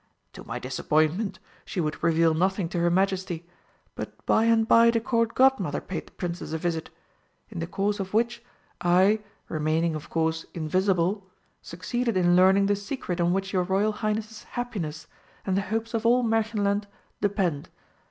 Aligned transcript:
To 0.33 0.43
my 0.43 0.57
disappointment, 0.57 1.37
she 1.63 1.79
would 1.79 2.01
reveal 2.01 2.33
nothing 2.33 2.67
to 2.69 2.79
Her 2.79 2.89
Majesty, 2.89 3.45
but 3.93 4.25
by 4.25 4.45
and 4.45 4.67
by 4.67 4.89
the 4.89 4.99
Court 4.99 5.35
Godmother 5.35 5.79
paid 5.79 6.07
the 6.07 6.11
Princess 6.13 6.53
a 6.53 6.57
visit, 6.57 6.89
in 7.49 7.59
the 7.59 7.67
course 7.67 7.99
of 7.99 8.11
which 8.11 8.41
I, 8.81 9.19
remaining, 9.47 9.93
of 9.93 10.09
course, 10.09 10.47
invisible, 10.55 11.27
succeeded 11.61 12.17
in 12.17 12.35
learning 12.35 12.65
the 12.65 12.75
secret 12.75 13.21
on 13.21 13.31
which 13.31 13.53
your 13.53 13.61
Royal 13.61 13.91
Highness's 13.91 14.41
happiness 14.57 15.05
and 15.45 15.55
the 15.55 15.61
hopes 15.61 15.93
of 15.93 16.03
all 16.03 16.23
Märchenland 16.23 16.85
depend. 17.21 17.69